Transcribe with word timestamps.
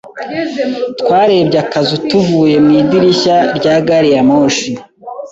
Twarebye 0.99 1.57
akazu 1.65 1.95
tuvuye 2.09 2.55
mu 2.65 2.71
idirishya 2.81 3.35
rya 3.57 3.75
gari 3.87 4.09
ya 4.15 4.21
moshi. 4.29 4.71